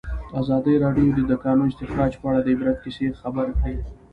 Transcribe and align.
ازادي 0.41 0.73
راډیو 0.83 1.09
د 1.17 1.19
د 1.31 1.33
کانونو 1.43 1.69
استخراج 1.71 2.11
په 2.21 2.25
اړه 2.29 2.39
د 2.43 2.47
عبرت 2.53 2.77
کیسې 2.83 3.07
خبر 3.21 3.47
کړي. 3.59 3.75